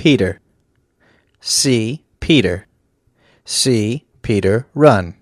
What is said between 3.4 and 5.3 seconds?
See Peter run.